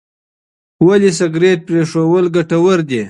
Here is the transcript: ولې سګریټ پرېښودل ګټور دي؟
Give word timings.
ولې 0.87 1.11
سګریټ 1.19 1.59
پرېښودل 1.67 2.25
ګټور 2.35 2.79
دي؟ 2.89 2.99